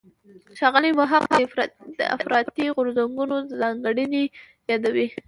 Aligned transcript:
ښاغلی 0.59 0.91
محق 0.99 1.23
د 1.99 1.99
افراطي 2.15 2.65
غورځنګونو 2.75 3.35
ځانګړنې 3.61 4.23
یادوي. 4.69 5.07